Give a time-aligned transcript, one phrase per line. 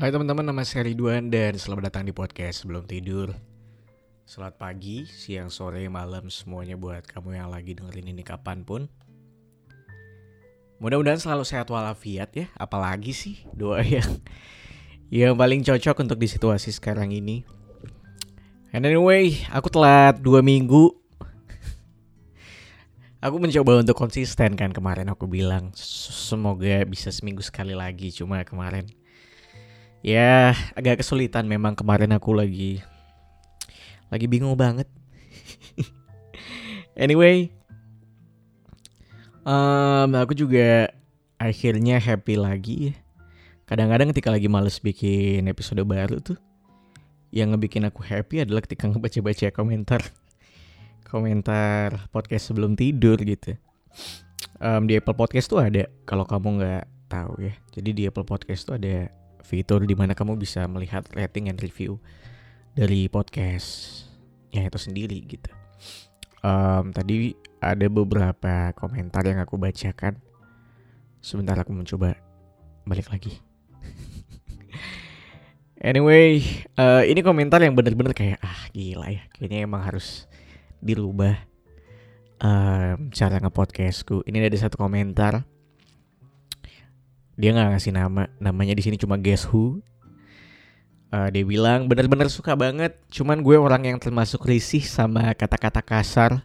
[0.00, 3.36] Hai teman-teman, nama saya Ridwan dan selamat datang di podcast Sebelum Tidur.
[4.24, 8.88] Selamat pagi, siang, sore, malam semuanya buat kamu yang lagi dengerin ini kapan pun.
[10.80, 14.08] Mudah-mudahan selalu sehat walafiat ya, apalagi sih doa yang
[15.12, 17.44] yang paling cocok untuk di situasi sekarang ini.
[18.72, 20.96] And anyway, aku telat dua minggu.
[23.28, 28.88] Aku mencoba untuk konsisten kan kemarin aku bilang semoga bisa seminggu sekali lagi cuma kemarin
[30.00, 32.80] ya agak kesulitan memang kemarin aku lagi
[34.10, 34.88] lagi bingung banget.
[37.00, 37.48] Anyway
[39.44, 40.90] um, aku juga
[41.40, 42.80] akhirnya happy lagi.
[43.64, 46.36] Kadang-kadang ketika lagi males bikin episode baru tuh
[47.30, 50.02] yang ngebikin aku happy adalah ketika ngebaca-baca komentar
[51.06, 53.54] komentar podcast sebelum tidur gitu.
[54.60, 57.54] Um, di Apple Podcast tuh ada kalau kamu nggak tahu ya.
[57.74, 59.08] Jadi di Apple Podcast tuh ada
[59.50, 61.98] fitur di mana kamu bisa melihat rating and review
[62.78, 64.06] dari podcast
[64.54, 65.50] yang itu sendiri gitu.
[66.46, 70.22] Um, tadi ada beberapa komentar yang aku bacakan.
[71.18, 72.14] Sebentar aku mencoba
[72.86, 73.42] balik lagi.
[75.90, 76.40] anyway,
[76.78, 80.30] uh, ini komentar yang bener-bener kayak ah gila ya, kayaknya emang harus
[80.80, 81.36] dirubah
[82.40, 84.24] um, cara ngepodcastku.
[84.24, 85.44] Ini ada satu komentar
[87.40, 89.80] dia nggak ngasih nama namanya di sini cuma guess who.
[91.10, 96.44] Uh, dia bilang bener-bener suka banget cuman gue orang yang termasuk risih sama kata-kata kasar.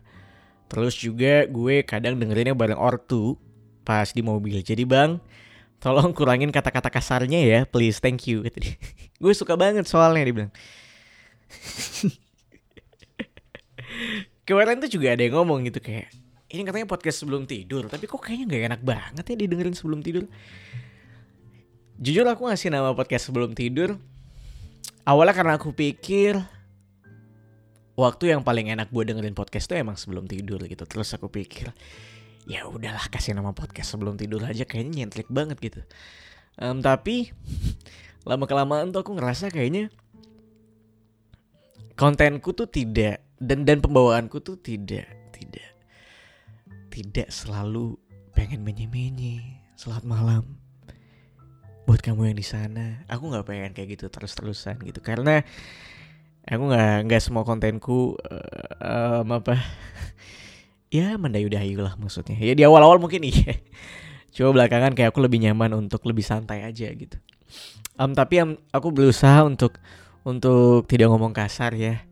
[0.72, 3.38] Terus juga gue kadang dengerinnya bareng ortu
[3.86, 4.64] pas di mobil.
[4.64, 5.22] Jadi bang
[5.78, 8.42] tolong kurangin kata-kata kasarnya ya please thank you
[9.22, 10.52] gue suka banget soalnya dia bilang.
[14.48, 16.10] Kemarin tuh juga ada yang ngomong gitu kayak
[16.56, 20.30] ini katanya podcast sebelum tidur tapi kok kayaknya nggak enak banget ya didengerin sebelum tidur
[21.96, 23.96] Jujur aku ngasih nama podcast sebelum tidur.
[25.08, 26.36] Awalnya karena aku pikir
[27.96, 30.84] Waktu yang paling enak buat dengerin podcast tuh emang sebelum tidur gitu.
[30.84, 31.72] Terus aku pikir
[32.44, 35.82] Ya udahlah kasih nama podcast sebelum tidur aja Kayaknya nyentrik banget gitu.
[36.60, 37.32] Um, Tapi
[38.28, 39.88] Lama kelamaan tuh aku ngerasa kayaknya
[41.96, 45.70] Kontenku tuh tidak Dan dan pembawaanku tuh tidak Tidak
[46.92, 47.96] Tidak selalu
[48.36, 49.64] pengen menye-menye.
[49.80, 50.65] Selamat malam
[51.86, 53.06] buat kamu yang di sana.
[53.06, 55.00] Aku nggak pengen kayak gitu terus terusan gitu.
[55.00, 55.46] Karena
[56.46, 59.62] aku nggak nggak semua kontenku uh, um, apa
[60.96, 62.38] ya mendayu-dayu lah maksudnya.
[62.42, 63.62] Ya di awal-awal mungkin iya.
[64.36, 67.16] Coba belakangan kayak aku lebih nyaman untuk lebih santai aja gitu.
[67.96, 69.80] Um, tapi um, aku berusaha untuk
[70.28, 72.04] untuk tidak ngomong kasar ya.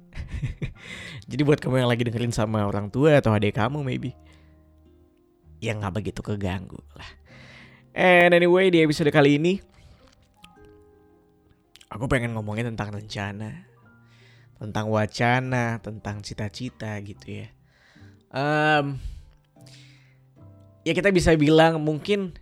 [1.29, 4.15] Jadi buat kamu yang lagi dengerin sama orang tua atau adik kamu maybe
[5.63, 7.07] ya nggak begitu keganggu lah
[7.93, 9.61] And anyway di episode kali ini
[11.93, 13.69] Aku pengen ngomongin tentang rencana
[14.57, 17.47] Tentang wacana Tentang cita-cita gitu ya.
[18.33, 18.97] Um,
[20.81, 22.33] Ya kita bisa bilang mungkin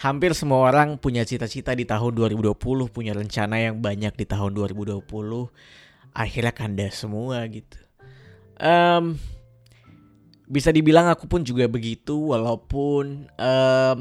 [0.00, 2.56] Hampir semua orang punya cita-cita di tahun 2020
[2.88, 5.04] Punya rencana yang banyak di tahun 2020
[6.12, 7.80] Akhirnya kandas semua gitu.
[8.60, 9.16] Um,
[10.52, 13.98] bisa dibilang aku pun juga begitu walaupun um,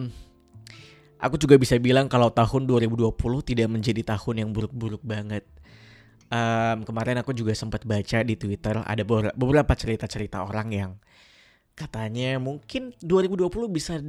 [1.15, 3.07] aku juga bisa bilang kalau tahun 2020
[3.47, 5.47] tidak menjadi tahun yang buruk-buruk banget.
[6.27, 9.03] Um, kemarin aku juga sempat baca di Twitter ada
[9.35, 10.91] beberapa cerita-cerita orang yang
[11.75, 13.99] katanya mungkin 2020 bisa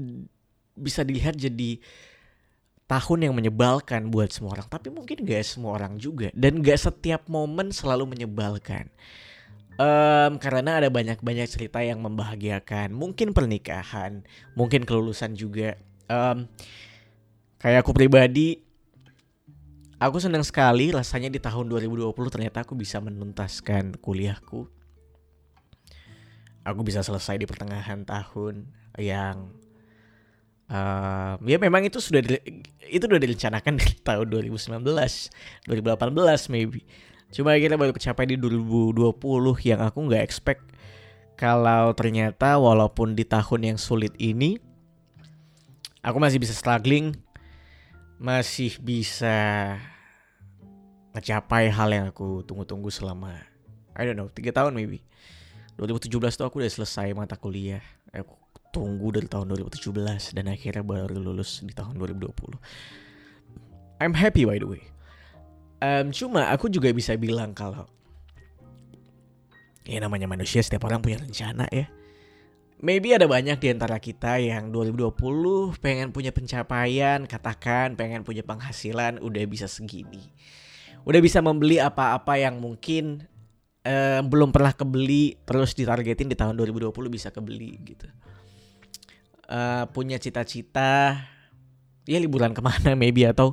[0.74, 1.78] bisa dilihat jadi
[2.90, 4.66] tahun yang menyebalkan buat semua orang.
[4.66, 6.28] Tapi mungkin gak semua orang juga.
[6.34, 8.90] Dan gak setiap momen selalu menyebalkan
[9.80, 14.22] Um, karena ada banyak-banyak cerita yang membahagiakan, mungkin pernikahan,
[14.52, 15.80] mungkin kelulusan juga.
[16.12, 16.44] Um,
[17.56, 18.60] kayak aku pribadi,
[19.96, 24.68] aku senang sekali rasanya di tahun 2020 ternyata aku bisa menuntaskan kuliahku.
[26.62, 29.50] Aku bisa selesai di pertengahan tahun yang
[30.68, 32.38] uh, ya memang itu sudah di,
[32.86, 36.84] itu sudah direncanakan di tahun 2019, 2018 maybe.
[37.32, 39.16] Cuma kita baru kecapai di 2020
[39.64, 40.62] yang aku nggak expect
[41.40, 44.60] kalau ternyata walaupun di tahun yang sulit ini
[46.04, 47.16] aku masih bisa struggling,
[48.20, 49.74] masih bisa
[51.16, 53.32] ngecapai hal yang aku tunggu-tunggu selama
[53.96, 55.00] I don't know, 3 tahun maybe.
[55.80, 57.80] 2017 tuh aku udah selesai mata kuliah.
[58.12, 58.36] Aku
[58.76, 62.60] tunggu dari tahun 2017 dan akhirnya baru lulus di tahun 2020.
[64.04, 64.91] I'm happy by the way.
[65.82, 67.90] Um, cuma aku juga bisa bilang kalau
[69.82, 71.90] ya namanya manusia setiap orang punya rencana ya.
[72.82, 75.14] maybe ada banyak di antara kita yang 2020
[75.78, 80.30] pengen punya pencapaian, katakan pengen punya penghasilan udah bisa segini.
[81.02, 83.26] Udah bisa membeli apa-apa yang mungkin
[83.82, 88.06] eh, belum pernah kebeli terus ditargetin di tahun 2020 bisa kebeli gitu.
[89.52, 91.18] Uh, punya cita-cita
[92.08, 93.52] ya liburan ke mana maybe atau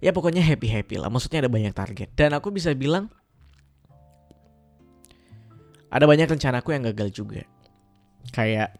[0.00, 1.08] ya pokoknya happy happy lah.
[1.12, 2.08] Maksudnya ada banyak target.
[2.14, 3.08] Dan aku bisa bilang
[5.92, 7.42] ada banyak rencanaku yang gagal juga.
[8.34, 8.74] Kayak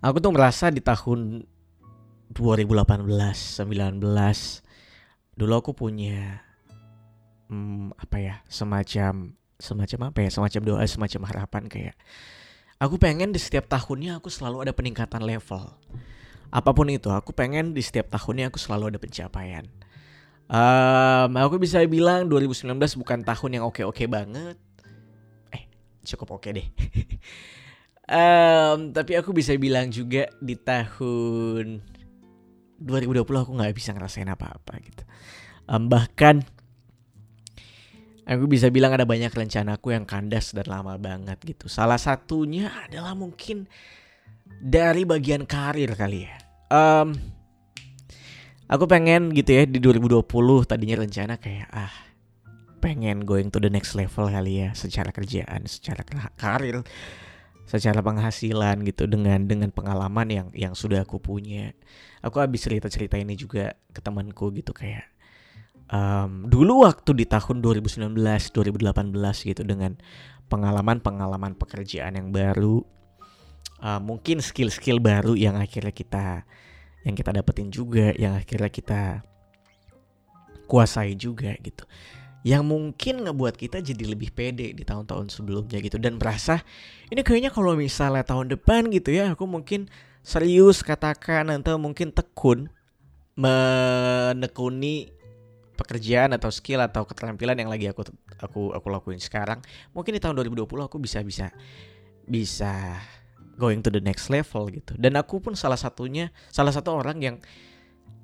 [0.00, 1.44] aku tuh merasa di tahun
[2.32, 3.66] 2018 19
[5.34, 6.44] dulu aku punya
[7.50, 11.96] hmm, apa ya semacam semacam apa ya semacam doa semacam harapan kayak
[12.80, 15.74] aku pengen di setiap tahunnya aku selalu ada peningkatan level
[16.50, 19.64] apa pun itu aku pengen di setiap tahunnya aku selalu ada pencapaian.
[20.50, 24.58] Um, aku bisa bilang 2019 bukan tahun yang oke-oke banget.
[25.54, 25.64] Eh
[26.02, 26.66] cukup oke deh.
[28.10, 31.78] Um, tapi aku bisa bilang juga di tahun
[32.82, 35.06] 2020 aku nggak bisa ngerasain apa-apa gitu.
[35.70, 36.42] Um, bahkan
[38.26, 41.70] aku bisa bilang ada banyak rencanaku yang kandas dan lama banget gitu.
[41.70, 43.70] Salah satunya adalah mungkin
[44.58, 46.34] dari bagian karir kali ya.
[46.70, 47.14] Um,
[48.66, 50.26] aku pengen gitu ya di 2020
[50.66, 51.94] tadinya rencana kayak ah
[52.80, 56.02] pengen going to the next level kali ya secara kerjaan, secara
[56.34, 56.80] karir,
[57.68, 61.76] secara penghasilan gitu dengan dengan pengalaman yang yang sudah aku punya.
[62.24, 65.08] Aku habis cerita-cerita ini juga ke temanku gitu kayak
[65.92, 69.98] um, dulu waktu di tahun 2019 2018 gitu dengan
[70.50, 72.82] pengalaman-pengalaman pekerjaan yang baru
[73.80, 76.44] uh, mungkin skill-skill baru yang akhirnya kita
[77.00, 79.02] yang kita dapetin juga yang akhirnya kita
[80.68, 81.82] kuasai juga gitu.
[82.40, 86.64] Yang mungkin ngebuat kita jadi lebih pede di tahun-tahun sebelumnya gitu dan merasa
[87.12, 89.92] ini kayaknya kalau misalnya tahun depan gitu ya aku mungkin
[90.24, 92.72] serius katakan atau mungkin tekun
[93.36, 95.12] menekuni
[95.76, 98.04] pekerjaan atau skill atau keterampilan yang lagi aku
[98.36, 99.64] aku aku lakuin sekarang
[99.96, 101.48] mungkin di tahun 2020 aku bisa bisa
[102.28, 103.00] bisa
[103.60, 104.96] going to the next level gitu.
[104.96, 107.36] Dan aku pun salah satunya salah satu orang yang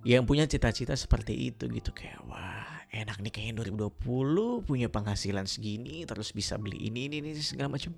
[0.07, 1.93] yang punya cita-cita seperti itu gitu.
[1.93, 7.37] Kayak wah enak nih kayaknya 2020 punya penghasilan segini terus bisa beli ini ini ini
[7.37, 7.93] segala macam.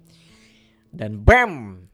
[0.91, 1.85] Dan bam!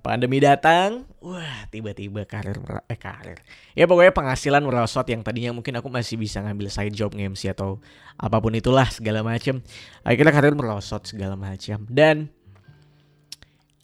[0.00, 2.56] Pandemi datang, wah tiba-tiba karir
[2.88, 3.44] eh karir.
[3.76, 7.84] Ya pokoknya penghasilan merosot yang tadinya mungkin aku masih bisa ngambil side job nge-MC atau
[8.16, 9.60] apa pun itulah segala macam.
[10.00, 11.84] Akhirnya karir merosot segala macam.
[11.84, 12.32] Dan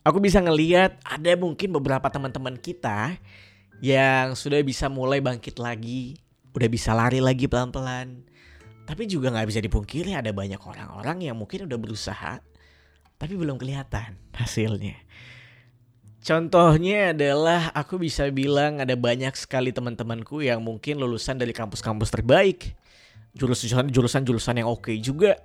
[0.06, 3.19] aku bisa ngeliat ada mungkin beberapa teman-teman kita
[3.82, 6.14] yang sudah bisa mulai bangkit lagi,
[6.55, 8.23] udah bisa lari lagi pelan-pelan.
[8.87, 12.38] Tapi juga nggak bisa dipungkiri ada banyak orang-orang yang mungkin udah berusaha
[13.17, 14.97] tapi belum kelihatan hasilnya.
[16.26, 22.75] Contohnya adalah aku bisa bilang ada banyak sekali teman-temanku yang mungkin lulusan dari kampus-kampus terbaik,
[23.35, 25.38] jurusan jurusan-jurusan yang oke okay juga.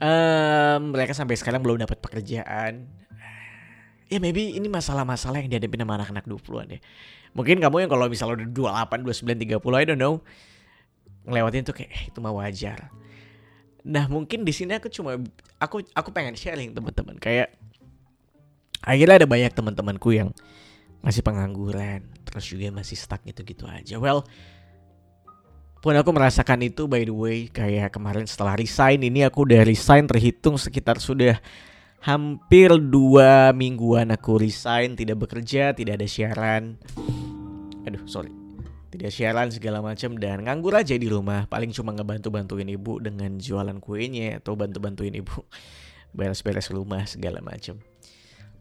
[0.00, 2.88] Um, mereka sampai sekarang belum dapat pekerjaan.
[4.14, 6.80] Ya maybe ini masalah-masalah yang dihadapi sama anak-anak 20-an ya.
[7.34, 10.22] Mungkin kamu yang kalau misalnya udah 28, 29, 30, I don't know.
[11.26, 12.94] Ngelewatin tuh kayak eh, itu mah wajar.
[13.82, 15.18] Nah mungkin di sini aku cuma
[15.58, 17.50] aku aku pengen sharing teman-teman kayak
[18.84, 20.30] akhirnya ada banyak teman-temanku yang
[21.00, 24.24] masih pengangguran terus juga masih stuck gitu-gitu aja well
[25.84, 30.08] pun aku merasakan itu by the way kayak kemarin setelah resign ini aku udah resign
[30.08, 31.36] terhitung sekitar sudah
[32.04, 36.76] hampir dua mingguan aku resign tidak bekerja tidak ada siaran.
[37.88, 38.28] Aduh sorry.
[38.92, 41.50] Tidak siaran segala macam dan nganggur aja di rumah.
[41.50, 45.42] Paling cuma ngebantu bantuin ibu dengan jualan kuenya atau bantu bantuin ibu
[46.16, 47.80] beres-beres rumah segala macam.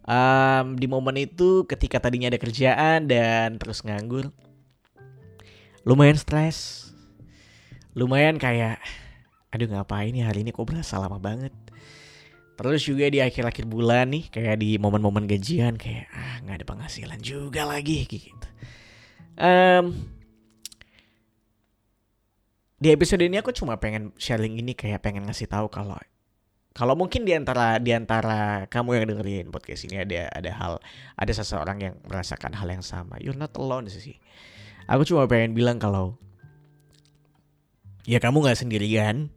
[0.04, 4.32] Um, di momen itu ketika tadinya ada kerjaan dan terus nganggur
[5.84, 6.90] lumayan stres.
[7.94, 8.82] Lumayan kayak
[9.54, 10.50] aduh ngapain ya hari ini?
[10.50, 11.54] Kok berasa lama banget
[12.54, 17.20] terus juga di akhir-akhir bulan nih kayak di momen-momen gajian kayak ah nggak ada penghasilan
[17.20, 18.48] juga lagi gitu.
[19.34, 19.98] Um,
[22.78, 25.98] di episode ini aku cuma pengen sharing ini kayak pengen ngasih tahu kalau
[26.74, 30.74] kalau mungkin di antara di antara kamu yang dengerin podcast ini ada ada hal
[31.18, 33.18] ada seseorang yang merasakan hal yang sama.
[33.18, 34.22] You're not alone sih
[34.88, 36.20] aku cuma pengen bilang kalau
[38.04, 39.32] ya kamu nggak sendirian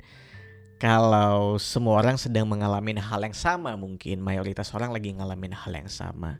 [0.77, 5.89] kalau semua orang sedang mengalami hal yang sama mungkin mayoritas orang lagi ngalamin hal yang
[5.89, 6.37] sama.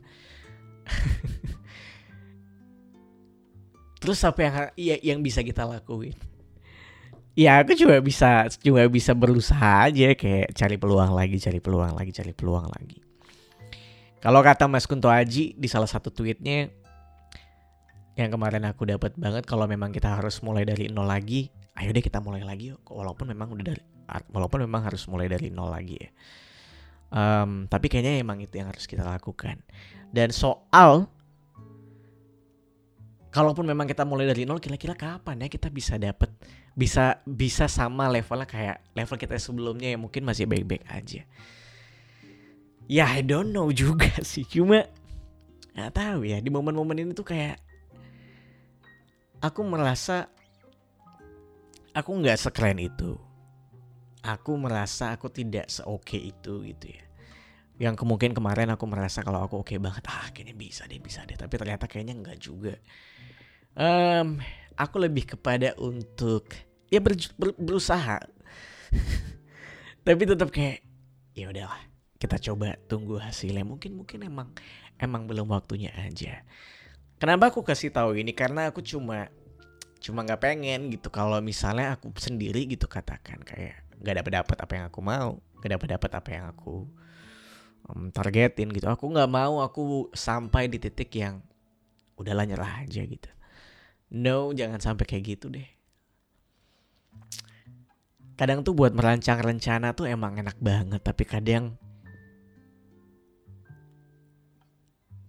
[4.01, 6.13] Terus apa yang ya, yang bisa kita lakuin?
[7.37, 12.13] Ya aku cuma bisa cuma bisa berusaha aja kayak cari peluang lagi cari peluang lagi
[12.13, 13.01] cari peluang lagi.
[14.21, 16.69] Kalau kata Mas Kunto Aji di salah satu tweetnya
[18.17, 22.01] yang kemarin aku dapat banget kalau memang kita harus mulai dari nol lagi ayo deh
[22.01, 23.96] kita mulai lagi yuk walaupun memang udah dari
[24.31, 26.09] walaupun memang harus mulai dari nol lagi ya.
[27.07, 29.63] Um, tapi kayaknya emang itu yang harus kita lakukan.
[30.11, 31.07] Dan soal
[33.31, 36.31] kalaupun memang kita mulai dari nol kira-kira kapan ya kita bisa dapat
[36.77, 41.21] bisa bisa sama levelnya kayak level kita sebelumnya yang mungkin masih baik-baik aja.
[42.87, 44.47] Ya I don't know juga sih.
[44.47, 44.87] Cuma
[45.77, 47.61] nggak tahu ya di momen-momen ini tuh kayak
[49.41, 50.29] aku merasa
[51.97, 53.26] aku nggak sekeren itu.
[54.27, 57.03] Aku merasa aku tidak seoke itu gitu ya.
[57.77, 61.39] Yang kemungkinan kemarin aku merasa kalau aku oke banget, ah kayaknya bisa deh, bisa deh.
[61.39, 62.75] Tapi ternyata kayaknya nggak juga.
[63.77, 64.41] Um,
[64.75, 66.51] aku lebih kepada untuk
[66.91, 68.19] ya ber, ber, berusaha.
[70.05, 70.83] Tapi tetap kayak
[71.37, 71.79] ya udahlah,
[72.17, 73.63] kita coba tunggu hasilnya.
[73.63, 74.51] Mungkin mungkin emang
[74.99, 76.43] emang belum waktunya aja.
[77.21, 78.33] Kenapa aku kasih tahu ini?
[78.33, 79.29] Karena aku cuma
[79.97, 84.71] cuma nggak pengen gitu kalau misalnya aku sendiri gitu katakan kayak nggak dapat dapat apa
[84.77, 85.29] yang aku mau,
[85.61, 86.75] nggak dapat dapat apa yang aku
[87.89, 88.87] um, targetin gitu.
[88.89, 91.41] Aku nggak mau aku sampai di titik yang
[92.17, 93.29] udahlah nyerah aja gitu.
[94.13, 95.67] No, jangan sampai kayak gitu deh.
[98.37, 101.73] Kadang tuh buat merancang rencana tuh emang enak banget, tapi kadang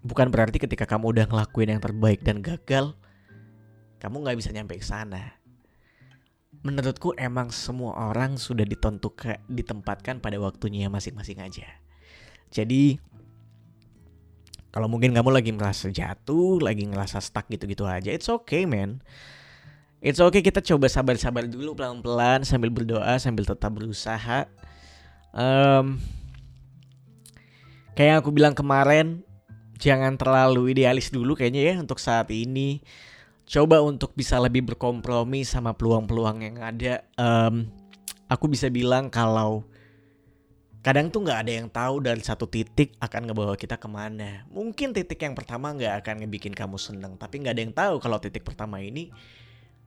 [0.05, 2.93] bukan berarti ketika kamu udah ngelakuin yang terbaik dan gagal,
[3.97, 5.38] kamu nggak bisa nyampe ke sana.
[6.67, 11.69] Menurutku emang semua orang sudah ditentukan, ditempatkan pada waktunya masing-masing aja.
[12.51, 12.99] Jadi
[14.69, 19.01] kalau mungkin kamu lagi merasa jatuh, lagi ngerasa stuck gitu-gitu aja, it's okay man.
[19.99, 24.47] It's okay kita coba sabar-sabar dulu pelan-pelan sambil berdoa sambil tetap berusaha.
[25.35, 25.99] Um,
[27.99, 29.27] kayak yang aku bilang kemarin,
[29.79, 32.79] jangan terlalu idealis dulu kayaknya ya untuk saat ini.
[33.49, 37.01] Coba untuk bisa lebih berkompromi sama peluang-peluang yang ada.
[37.17, 37.73] Um,
[38.29, 39.65] aku bisa bilang kalau
[40.85, 44.45] kadang tuh nggak ada yang tahu dari satu titik akan ngebawa kita ke mana.
[44.53, 48.21] Mungkin titik yang pertama nggak akan ngebikin kamu seneng, tapi nggak ada yang tahu kalau
[48.21, 49.09] titik pertama ini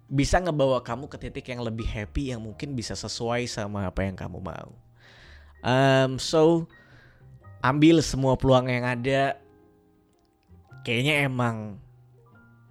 [0.09, 4.17] bisa ngebawa kamu ke titik yang lebih happy yang mungkin bisa sesuai sama apa yang
[4.17, 4.73] kamu mau.
[5.61, 6.65] Um, so
[7.61, 9.37] ambil semua peluang yang ada,
[10.81, 11.77] kayaknya emang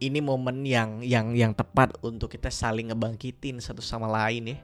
[0.01, 4.59] ini momen yang yang yang tepat untuk kita saling ngebangkitin satu sama lain ya.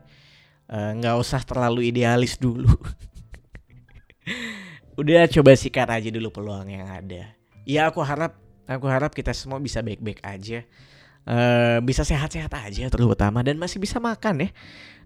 [0.66, 2.73] Eh, nggak uh, usah terlalu idealis dulu.
[5.00, 7.37] Udah coba sikat aja dulu peluang yang ada.
[7.69, 8.35] Ya aku harap
[8.66, 10.64] aku harap kita semua bisa baik-baik aja.
[11.26, 14.50] Uh, bisa sehat-sehat aja terutama dan masih bisa makan ya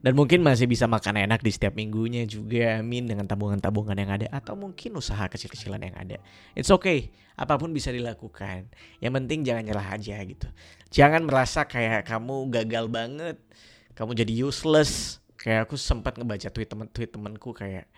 [0.00, 4.26] dan mungkin masih bisa makan enak di setiap minggunya juga amin dengan tabungan-tabungan yang ada
[4.32, 6.16] atau mungkin usaha kecil-kecilan yang ada.
[6.56, 8.68] It's okay apa pun bisa dilakukan.
[9.00, 10.48] Yang penting jangan nyerah aja gitu.
[10.92, 13.36] Jangan merasa kayak kamu gagal banget
[13.96, 15.20] kamu jadi useless.
[15.40, 17.88] Kayak aku sempat ngebaca tweet temen tweet temanku kayak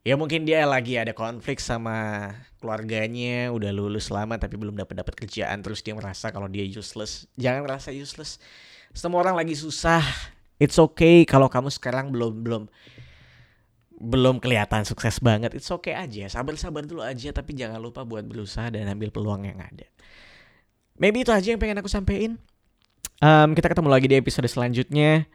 [0.00, 5.14] ya mungkin dia lagi ada konflik sama keluarganya udah lulus lama tapi belum dapat dapat
[5.14, 7.28] kerjaan terus dia merasa kalau dia useless.
[7.36, 8.40] Jangan merasa useless.
[8.92, 10.04] Semua orang lagi susah
[10.58, 12.62] it's okay kalau kamu sekarang belum belum
[14.02, 15.54] belum kelihatan sukses banget.
[15.54, 16.26] It's okay aja.
[16.26, 19.86] Sabar-sabar dulu aja tapi jangan lupa buat berusaha dan ambil peluang yang ada.
[20.98, 22.36] Maybe itu aja yang pengen aku sampaikan
[23.22, 25.30] um, kita ketemu lagi di episode selanjutnya.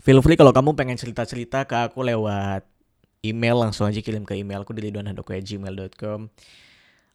[0.00, 2.64] Feel free kalau kamu pengen cerita-cerita ke aku lewat
[3.20, 6.32] email langsung aja kirim ke emailku di ridwanhandoko@gmail.com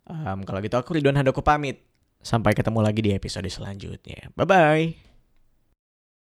[0.06, 1.82] um, kalau gitu aku Ridwan Handoko pamit.
[2.26, 4.34] Sampai ketemu lagi di episode selanjutnya.
[4.34, 5.15] Bye bye